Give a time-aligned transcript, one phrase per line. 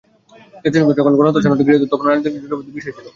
[0.63, 3.05] জাতিসংঘে যখন গণহত্যা সনদটি গৃহীত হয়, তখনো রাজনৈতিক জোটবদ্ধতার বিষয় ছিল।